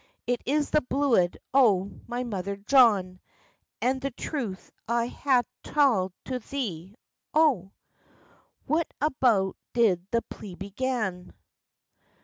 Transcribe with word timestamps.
It 0.25 0.41
is 0.47 0.71
the 0.71 0.81
bluid 0.81 1.37
o' 1.53 1.91
my 2.07 2.23
brother 2.23 2.55
John, 2.55 3.19
And 3.83 4.01
the 4.01 4.09
truth 4.09 4.71
I 4.87 5.05
hae 5.05 5.43
tald 5.61 6.13
to 6.25 6.39
thee, 6.39 6.95
O." 7.35 7.73
"What 8.65 8.91
about 8.99 9.57
did 9.73 10.07
the 10.09 10.23
plea 10.23 10.55
begin? 10.55 11.35